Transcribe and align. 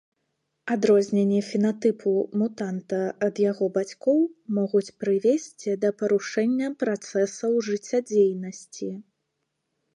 Адрозненні 0.75 1.41
фенатыпу 1.49 2.13
мутанта 2.43 3.01
ад 3.27 3.43
яго 3.51 3.69
бацькоў 3.77 4.19
могуць 4.61 4.83
прывесці 5.05 5.77
да 5.87 5.95
парушэння 6.03 6.67
працэсаў 6.83 7.51
жыццядзейнасці. 7.73 8.95